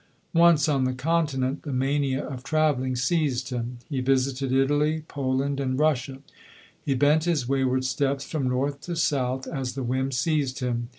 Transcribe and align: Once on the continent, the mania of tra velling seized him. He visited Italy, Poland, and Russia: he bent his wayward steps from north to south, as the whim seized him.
Once 0.33 0.67
on 0.67 0.83
the 0.85 0.93
continent, 0.95 1.61
the 1.61 1.71
mania 1.71 2.25
of 2.27 2.43
tra 2.43 2.73
velling 2.75 2.97
seized 2.97 3.51
him. 3.51 3.77
He 3.87 4.01
visited 4.01 4.51
Italy, 4.51 5.03
Poland, 5.07 5.59
and 5.59 5.77
Russia: 5.77 6.23
he 6.83 6.95
bent 6.95 7.25
his 7.25 7.47
wayward 7.47 7.85
steps 7.85 8.25
from 8.25 8.49
north 8.49 8.81
to 8.81 8.95
south, 8.95 9.45
as 9.45 9.75
the 9.75 9.83
whim 9.83 10.11
seized 10.11 10.57
him. 10.59 10.89